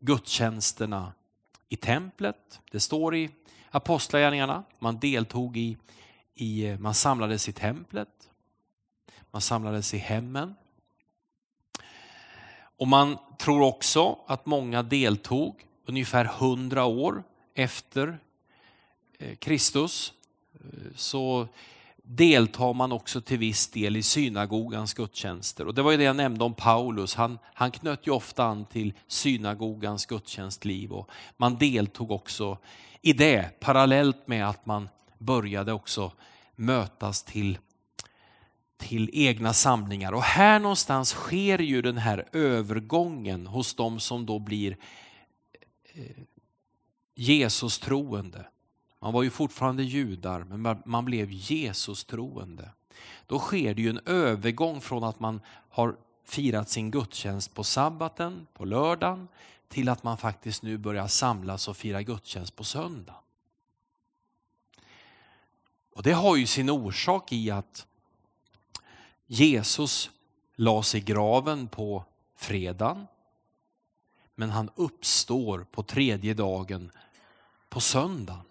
[0.00, 1.12] gudstjänsterna
[1.70, 2.60] i templet.
[2.70, 3.30] Det står i
[3.70, 4.64] Apostlagärningarna.
[4.78, 5.76] Man deltog i
[6.40, 8.30] i, man samlades i templet,
[9.30, 10.54] man samlades i hemmen.
[12.76, 17.22] Och man tror också att många deltog ungefär hundra år
[17.54, 18.18] efter
[19.18, 20.12] eh, Kristus.
[20.54, 20.60] Eh,
[20.94, 21.48] så
[22.16, 25.66] deltar man också till viss del i synagogans gudstjänster.
[25.66, 28.64] Och det var ju det jag nämnde om Paulus, han, han knöt ju ofta an
[28.64, 32.58] till synagogans gudstjänstliv och man deltog också
[33.02, 36.12] i det parallellt med att man började också
[36.56, 37.58] mötas till,
[38.76, 40.12] till egna samlingar.
[40.12, 44.76] Och här någonstans sker ju den här övergången hos de som då blir
[45.94, 46.22] eh,
[47.14, 48.46] Jesus troende.
[49.00, 52.70] Man var ju fortfarande judar, men man blev Jesus troende.
[53.26, 58.46] Då sker det ju en övergång från att man har firat sin gudstjänst på sabbaten,
[58.54, 59.28] på lördagen,
[59.68, 63.14] till att man faktiskt nu börjar samlas och fira gudstjänst på söndag.
[65.94, 67.86] Och Det har ju sin orsak i att
[69.26, 70.10] Jesus
[70.56, 72.04] lades i graven på
[72.36, 73.06] fredagen
[74.34, 76.90] men han uppstår på tredje dagen
[77.68, 78.49] på söndagen.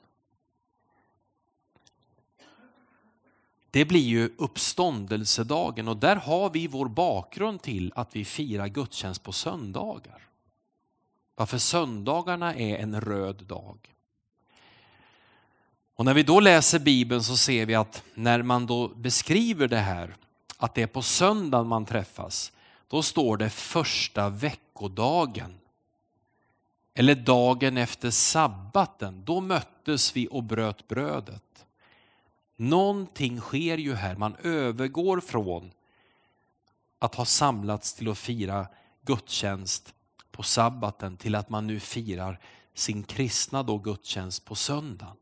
[3.72, 9.24] Det blir ju uppståndelsedagen och där har vi vår bakgrund till att vi firar gudstjänst
[9.24, 10.28] på söndagar.
[11.36, 13.78] Varför söndagarna är en röd dag.
[15.96, 19.78] Och när vi då läser Bibeln så ser vi att när man då beskriver det
[19.78, 20.16] här,
[20.58, 22.52] att det är på söndagen man träffas,
[22.88, 25.60] då står det första veckodagen.
[26.94, 31.49] Eller dagen efter sabbaten, då möttes vi och bröt brödet.
[32.62, 35.72] Någonting sker ju här, man övergår från
[37.00, 38.68] att ha samlats till att fira
[39.02, 39.94] gudstjänst
[40.32, 42.40] på sabbaten till att man nu firar
[42.74, 45.16] sin kristna då gudstjänst på söndagen.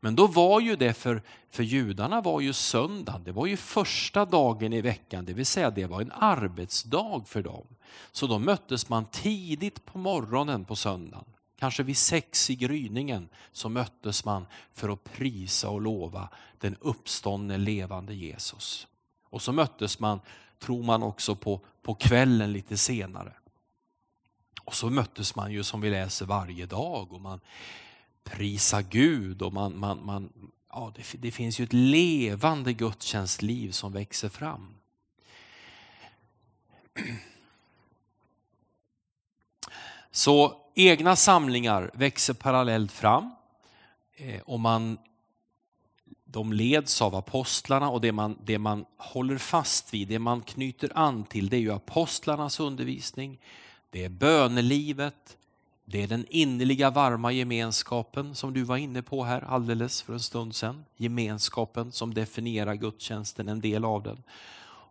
[0.00, 4.24] Men då var ju det för, för judarna var ju söndagen, det var ju första
[4.24, 7.66] dagen i veckan, det vill säga det var en arbetsdag för dem.
[8.12, 11.24] Så då möttes man tidigt på morgonen på söndagen.
[11.62, 17.58] Kanske vid sex i gryningen så möttes man för att prisa och lova den uppståndne
[17.58, 18.86] levande Jesus.
[19.24, 20.20] Och så möttes man,
[20.58, 23.32] tror man också på, på kvällen lite senare.
[24.64, 27.40] Och så möttes man ju som vi läser varje dag och man
[28.24, 30.32] prisar Gud och man, man, man,
[30.68, 34.74] ja, det, det finns ju ett levande gudstjänstliv som växer fram.
[40.10, 43.30] Så egna samlingar växer parallellt fram
[44.16, 44.98] eh, och man,
[46.24, 50.92] de leds av apostlarna och det man, det man håller fast vid, det man knyter
[50.94, 53.40] an till det är ju apostlarnas undervisning,
[53.90, 55.36] det är bönelivet,
[55.84, 60.20] det är den innerliga varma gemenskapen som du var inne på här alldeles för en
[60.20, 60.84] stund sedan.
[60.96, 64.22] Gemenskapen som definierar gudstjänsten, en del av den.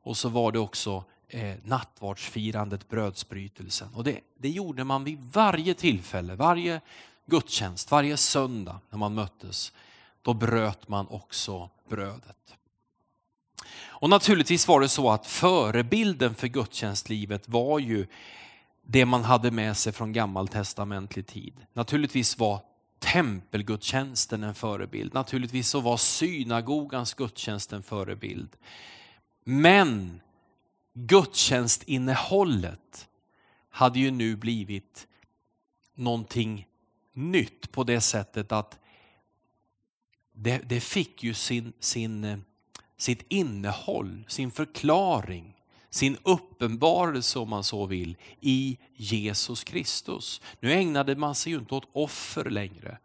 [0.03, 3.89] Och så var det också eh, nattvardsfirandet, brödsbrytelsen.
[3.93, 6.81] Och det, det gjorde man vid varje tillfälle, varje
[7.25, 9.73] gudstjänst, varje söndag när man möttes.
[10.21, 12.55] Då bröt man också brödet.
[13.85, 18.07] Och naturligtvis var det så att förebilden för gudstjänstlivet var ju
[18.83, 21.53] det man hade med sig från gammaltestamentlig tid.
[21.73, 22.59] Naturligtvis var
[22.99, 25.13] tempelgudstjänsten en förebild.
[25.13, 28.49] Naturligtvis så var synagogans gudstjänst en förebild.
[29.43, 30.21] Men
[30.93, 33.09] gudstjänstinnehållet
[33.69, 35.07] hade ju nu blivit
[35.95, 36.67] någonting
[37.13, 38.79] nytt på det sättet att
[40.33, 42.37] det, det fick ju sin, sin, eh,
[42.97, 45.55] sitt innehåll, sin förklaring,
[45.89, 50.41] sin uppenbarelse om man så vill i Jesus Kristus.
[50.59, 52.97] Nu ägnade man sig ju inte åt offer längre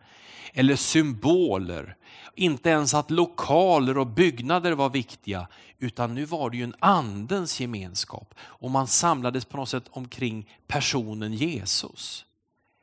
[0.53, 1.97] eller symboler.
[2.35, 5.49] Inte ens att lokaler och byggnader var viktiga,
[5.79, 10.51] utan nu var det ju en andens gemenskap och man samlades på något sätt omkring
[10.67, 12.25] personen Jesus.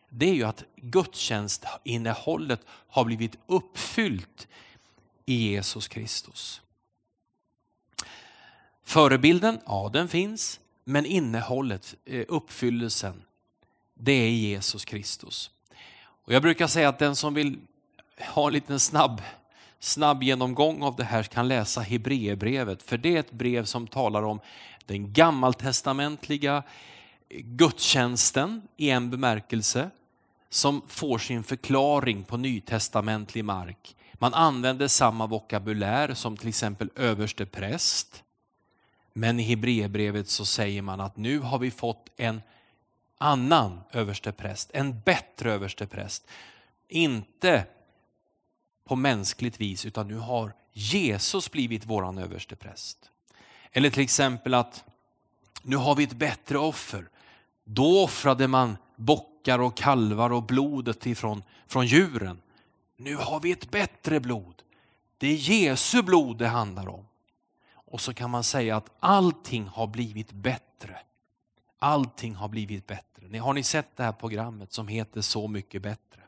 [0.09, 4.47] Det är ju att gudstjänstinnehållet har blivit uppfyllt
[5.25, 6.61] i Jesus Kristus.
[8.83, 13.23] Förebilden, ja den finns, men innehållet, eh, uppfyllelsen,
[13.93, 15.51] det är Jesus Kristus.
[16.25, 17.59] Och jag brukar säga att den som vill
[18.35, 19.21] ha en liten snabb,
[19.79, 24.23] snabb genomgång av det här kan läsa Hebreerbrevet, för det är ett brev som talar
[24.23, 24.39] om
[24.85, 26.63] den gammaltestamentliga
[27.29, 29.89] gudstjänsten i en bemärkelse
[30.49, 33.95] som får sin förklaring på nytestamentlig mark.
[34.13, 38.23] Man använder samma vokabulär som till exempel överste präst.
[39.13, 42.41] Men i Hebreerbrevet så säger man att nu har vi fått en
[43.17, 46.27] annan överstepräst, en bättre överstepräst.
[46.87, 47.65] Inte
[48.85, 53.09] på mänskligt vis utan nu har Jesus blivit våran överstepräst.
[53.71, 54.83] Eller till exempel att
[55.61, 57.09] nu har vi ett bättre offer.
[57.63, 62.41] Då offrade man bockar och kalvar och blodet ifrån från djuren.
[62.97, 64.61] Nu har vi ett bättre blod.
[65.17, 67.05] Det är Jesu blod det handlar om.
[67.73, 70.99] Och så kan man säga att allting har blivit bättre.
[71.83, 73.39] Allting har blivit bättre.
[73.39, 76.21] Har ni sett det här programmet som heter Så mycket bättre?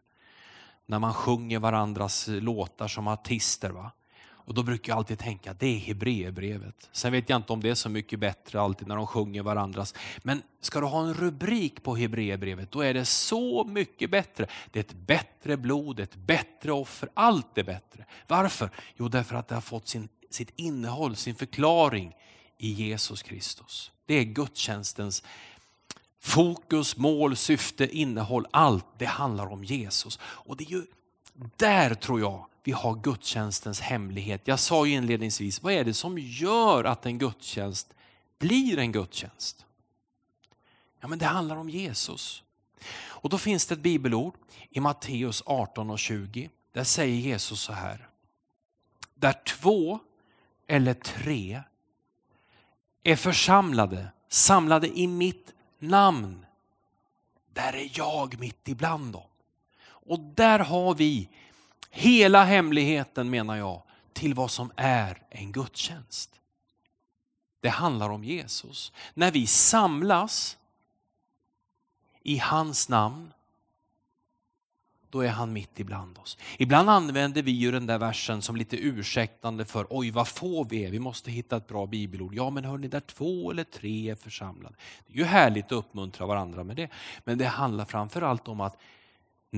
[0.85, 3.69] När man sjunger varandras låtar som artister.
[3.69, 3.91] Va?
[4.25, 6.89] Och då brukar jag alltid tänka att det är Hebreerbrevet.
[6.91, 9.93] Sen vet jag inte om det är så mycket bättre alltid när de sjunger varandras.
[10.23, 14.47] Men ska du ha en rubrik på Hebreerbrevet då är det så mycket bättre.
[14.71, 18.05] Det är ett bättre blod, ett bättre offer, allt är bättre.
[18.27, 18.69] Varför?
[18.95, 22.15] Jo, därför att det har fått sin, sitt innehåll, sin förklaring
[22.57, 23.91] i Jesus Kristus.
[24.05, 25.23] Det är gudstjänstens
[26.19, 30.19] fokus, mål, syfte, innehåll, allt det handlar om Jesus.
[30.23, 30.85] Och det är ju
[31.57, 34.41] där tror jag vi har gudstjänstens hemlighet.
[34.47, 37.93] Jag sa ju inledningsvis, vad är det som gör att en gudstjänst
[38.37, 39.65] blir en gudstjänst?
[40.99, 42.43] Ja, men det handlar om Jesus.
[42.97, 44.33] Och då finns det ett bibelord
[44.69, 46.49] i Matteus 18 och 20.
[46.71, 48.09] Där säger Jesus så här.
[49.13, 49.99] Där två
[50.67, 51.61] eller tre
[53.05, 56.45] är församlade, samlade i mitt namn.
[57.53, 59.27] Där är jag mitt ibland dem.
[59.85, 61.29] Och där har vi
[61.89, 63.81] hela hemligheten menar jag
[64.13, 66.31] till vad som är en gudstjänst.
[67.59, 68.91] Det handlar om Jesus.
[69.13, 70.57] När vi samlas
[72.23, 73.33] i hans namn
[75.15, 76.37] då är han mitt ibland oss.
[76.57, 80.85] Ibland använder vi ju den där versen som lite ursäktande för oj vad få vi
[80.85, 82.33] är, vi måste hitta ett bra bibelord.
[82.33, 84.75] Ja men hörni, där två eller tre är församlade.
[85.07, 86.89] Det är ju härligt att uppmuntra varandra med det.
[87.23, 88.77] Men det handlar framförallt om att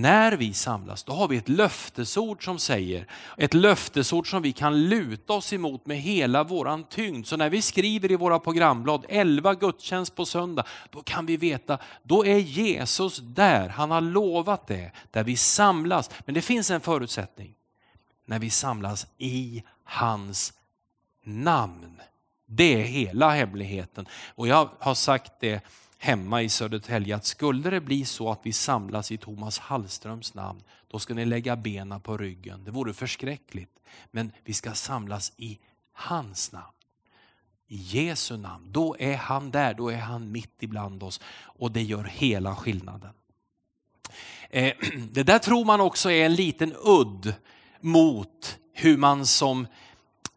[0.01, 4.83] när vi samlas, då har vi ett löftesord som säger, ett löftesord som vi kan
[4.89, 7.27] luta oss emot med hela våran tyngd.
[7.27, 11.77] Så när vi skriver i våra programblad 11 gudstjänst på söndag, då kan vi veta,
[12.03, 13.69] då är Jesus där.
[13.69, 16.09] Han har lovat det, där vi samlas.
[16.25, 17.53] Men det finns en förutsättning.
[18.25, 20.53] När vi samlas i hans
[21.23, 22.01] namn.
[22.45, 24.07] Det är hela hemligheten.
[24.35, 25.61] Och jag har sagt det
[26.07, 30.63] hemma i Södertälje att skulle det bli så att vi samlas i Thomas Hallströms namn,
[30.87, 32.63] då ska ni lägga benen på ryggen.
[32.63, 33.71] Det vore förskräckligt.
[34.11, 35.59] Men vi ska samlas i
[35.93, 36.73] hans namn.
[37.67, 38.71] I Jesu namn.
[38.71, 43.13] Då är han där, då är han mitt ibland oss och det gör hela skillnaden.
[44.49, 44.73] Eh,
[45.11, 47.33] det där tror man också är en liten udd
[47.81, 49.67] mot hur man som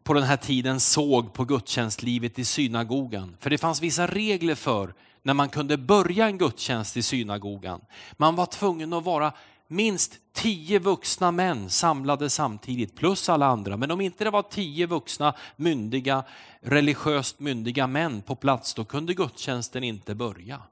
[0.03, 3.37] på den här tiden såg på gudstjänstlivet i synagogan.
[3.41, 7.81] För det fanns vissa regler för när man kunde börja en gudstjänst i synagogan.
[8.13, 9.33] Man var tvungen att vara
[9.69, 13.77] minst tio vuxna män samlade samtidigt, plus alla andra.
[13.77, 16.25] Men om inte det var tio vuxna, myndiga,
[16.61, 20.63] religiöst myndiga män på plats, då kunde gudstjänsten inte börja.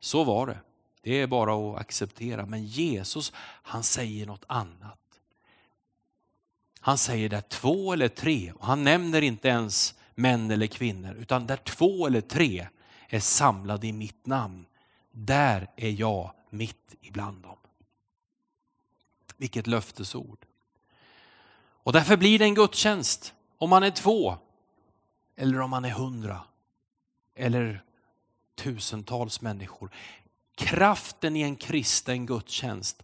[0.00, 0.58] Så var det.
[1.02, 2.46] Det är bara att acceptera.
[2.46, 4.98] Men Jesus, han säger något annat.
[6.80, 11.46] Han säger där två eller tre, och han nämner inte ens män eller kvinnor, utan
[11.46, 12.66] där två eller tre
[13.12, 14.66] är samlade i mitt namn,
[15.10, 17.56] där är jag mitt ibland dem.
[19.36, 20.46] Vilket löftesord.
[21.84, 24.36] Och därför blir det en gudstjänst om man är två
[25.36, 26.40] eller om man är hundra.
[27.34, 27.84] eller
[28.54, 29.90] tusentals människor.
[30.54, 33.02] Kraften i en kristen gudstjänst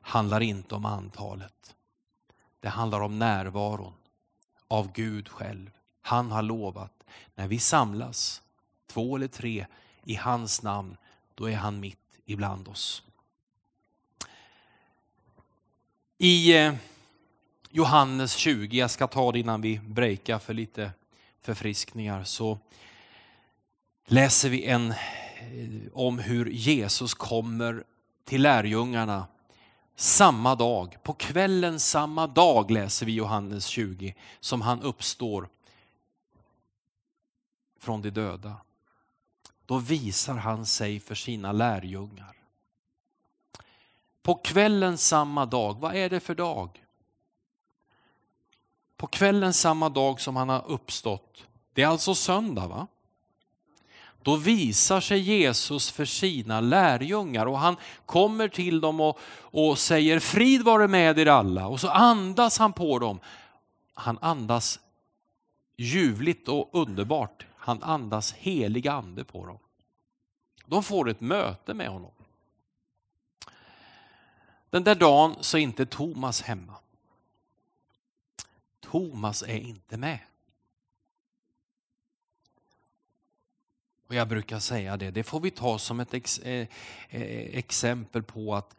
[0.00, 1.76] handlar inte om antalet.
[2.60, 3.94] Det handlar om närvaron
[4.68, 5.70] av Gud själv.
[6.02, 7.04] Han har lovat,
[7.34, 8.42] när vi samlas,
[8.92, 9.66] två eller tre,
[10.04, 10.96] i hans namn,
[11.34, 13.02] då är han mitt ibland oss.
[16.18, 16.74] I eh,
[17.70, 20.90] Johannes 20, jag ska ta det innan vi breakar för lite
[21.40, 22.58] förfriskningar, så
[24.06, 24.96] läser vi en eh,
[25.92, 27.84] om hur Jesus kommer
[28.24, 29.26] till lärjungarna
[29.96, 35.48] samma dag, på kvällen samma dag läser vi Johannes 20, som han uppstår
[37.80, 38.56] från de döda.
[39.72, 42.36] Då visar han sig för sina lärjungar.
[44.22, 46.84] På kvällen samma dag, vad är det för dag?
[48.96, 51.44] På kvällen samma dag som han har uppstått,
[51.74, 52.86] det är alltså söndag va?
[54.22, 60.20] Då visar sig Jesus för sina lärjungar och han kommer till dem och, och säger
[60.20, 63.20] frid vare med er alla och så andas han på dem.
[63.94, 64.80] Han andas
[65.76, 67.46] ljuvligt och underbart.
[67.64, 69.58] Han andas helig ande på dem.
[70.66, 72.10] De får ett möte med honom.
[74.70, 76.74] Den där dagen så är inte Thomas hemma.
[78.80, 80.18] Thomas är inte med.
[84.06, 86.68] Och jag brukar säga det, det får vi ta som ett ex, eh,
[87.08, 88.76] eh exempel på att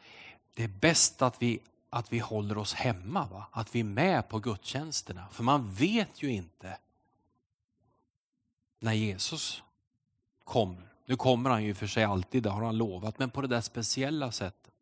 [0.54, 1.60] det är bäst att vi,
[1.90, 3.48] att vi håller oss hemma, va?
[3.52, 5.28] att vi är med på gudstjänsterna.
[5.32, 6.78] För man vet ju inte
[8.84, 9.64] när Jesus
[10.44, 10.90] kommer.
[11.06, 13.62] Nu kommer han ju för sig alltid, det har han lovat, men på det där
[13.62, 14.74] speciella sättet.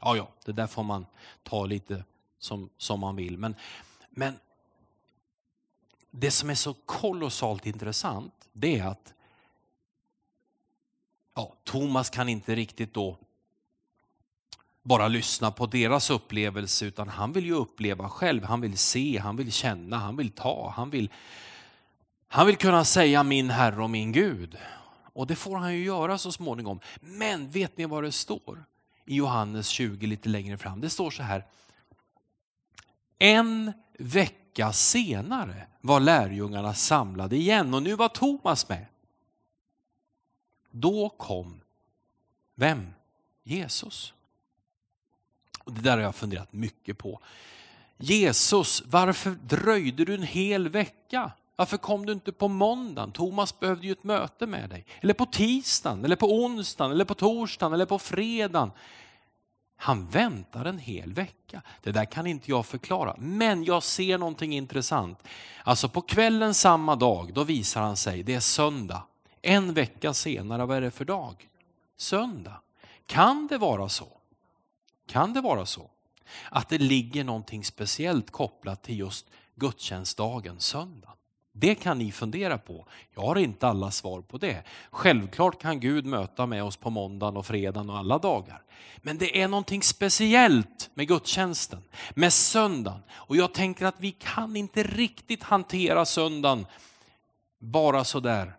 [0.00, 1.06] Ja, ja, det där får man
[1.42, 2.04] ta lite
[2.38, 3.38] som, som man vill.
[3.38, 3.54] Men,
[4.10, 4.38] men
[6.10, 9.14] det som är så kolossalt intressant, det är att
[11.34, 13.16] ja, Thomas kan inte riktigt då
[14.82, 18.44] bara lyssna på deras upplevelse utan han vill ju uppleva själv.
[18.44, 21.10] Han vill se, han vill känna, han vill ta, han vill,
[22.28, 24.58] han vill kunna säga min Herre och min Gud.
[25.12, 26.80] Och det får han ju göra så småningom.
[27.00, 28.64] Men vet ni vad det står
[29.04, 30.80] i Johannes 20 lite längre fram?
[30.80, 31.44] Det står så här.
[33.18, 38.86] En vecka senare var lärjungarna samlade igen och nu var Thomas med.
[40.70, 41.60] Då kom
[42.54, 42.94] vem?
[43.42, 44.14] Jesus.
[45.64, 47.20] Och det där har jag funderat mycket på.
[47.96, 51.32] Jesus, varför dröjde du en hel vecka?
[51.56, 53.12] Varför kom du inte på måndagen?
[53.12, 54.86] Thomas behövde ju ett möte med dig.
[55.00, 58.70] Eller på tisdagen, eller på onsdagen, eller på torsdagen, eller på fredagen.
[59.76, 61.62] Han väntar en hel vecka.
[61.82, 63.14] Det där kan inte jag förklara.
[63.18, 65.22] Men jag ser någonting intressant.
[65.64, 69.02] Alltså på kvällen samma dag, då visar han sig, det är söndag.
[69.42, 71.48] En vecka senare, vad är det för dag?
[71.96, 72.60] Söndag.
[73.06, 74.08] Kan det vara så?
[75.06, 75.90] Kan det vara så?
[76.50, 81.12] Att det ligger någonting speciellt kopplat till just gudstjänstdagen söndag?
[81.58, 82.86] Det kan ni fundera på.
[83.14, 84.62] Jag har inte alla svar på det.
[84.90, 88.62] Självklart kan Gud möta med oss på måndagen och fredagen och alla dagar.
[88.98, 91.82] Men det är någonting speciellt med gudstjänsten,
[92.14, 93.02] med söndagen.
[93.12, 96.66] Och jag tänker att vi kan inte riktigt hantera söndagen
[97.58, 98.56] bara sådär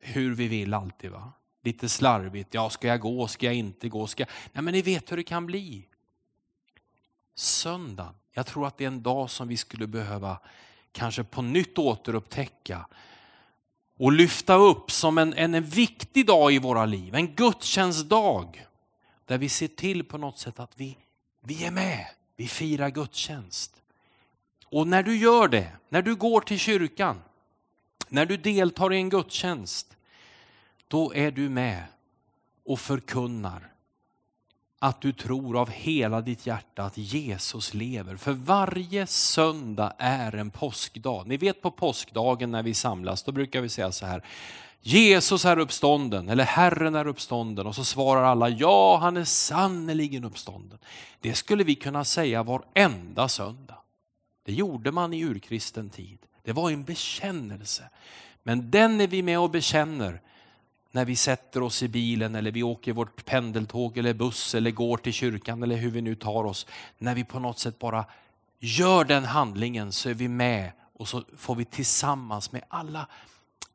[0.00, 1.10] hur vi vill alltid.
[1.10, 1.32] va?
[1.62, 4.06] Lite slarvigt, ja ska jag gå, ska jag inte gå?
[4.06, 4.28] Ska jag...
[4.52, 5.88] Nej men ni vet hur det kan bli.
[7.36, 10.38] Söndagen, jag tror att det är en dag som vi skulle behöva
[10.94, 12.86] kanske på nytt återupptäcka
[13.98, 18.66] och lyfta upp som en, en, en viktig dag i våra liv, en gudstjänstdag.
[19.24, 20.98] Där vi ser till på något sätt att vi,
[21.40, 23.82] vi är med, vi firar gudstjänst.
[24.66, 27.22] Och när du gör det, när du går till kyrkan,
[28.08, 29.96] när du deltar i en gudstjänst,
[30.88, 31.84] då är du med
[32.64, 33.73] och förkunnar
[34.84, 38.16] att du tror av hela ditt hjärta att Jesus lever.
[38.16, 41.26] För varje söndag är en påskdag.
[41.26, 44.24] Ni vet på påskdagen när vi samlas, då brukar vi säga så här.
[44.80, 47.66] Jesus är uppstånden, eller Herren är uppstånden.
[47.66, 50.78] Och så svarar alla, ja han är sannerligen uppstånden.
[51.20, 53.78] Det skulle vi kunna säga varenda söndag.
[54.44, 56.18] Det gjorde man i urkristen tid.
[56.42, 57.90] Det var en bekännelse.
[58.42, 60.20] Men den är vi med och bekänner
[60.94, 64.96] när vi sätter oss i bilen eller vi åker vårt pendeltåg eller buss eller går
[64.96, 66.66] till kyrkan eller hur vi nu tar oss.
[66.98, 68.04] När vi på något sätt bara
[68.60, 73.06] gör den handlingen så är vi med och så får vi tillsammans med alla,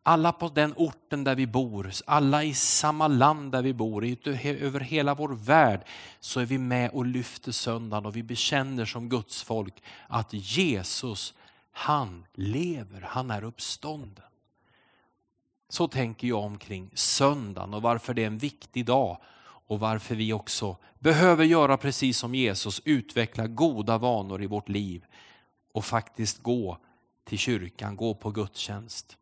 [0.04, 4.06] alla på den orten där vi bor, alla i samma land där vi bor,
[4.44, 5.82] över hela vår värld
[6.20, 11.34] så är vi med och lyfter söndagen och vi bekänner som Guds folk att Jesus,
[11.72, 14.29] han lever, han är uppstånden.
[15.70, 20.34] Så tänker jag omkring söndagen och varför det är en viktig dag och varför vi
[20.34, 25.06] också behöver göra precis som Jesus, utveckla goda vanor i vårt liv
[25.74, 26.78] och faktiskt gå
[27.24, 29.18] till kyrkan, gå på gudstjänst.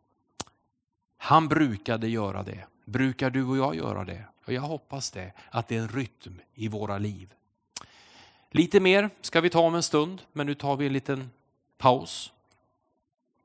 [1.17, 2.67] Han brukade göra det.
[2.85, 4.23] Brukar du och jag göra det?
[4.45, 7.33] Och jag hoppas det, att det är en rytm i våra liv.
[8.51, 11.29] Lite mer ska vi ta om en stund, men nu tar vi en liten
[11.77, 12.33] paus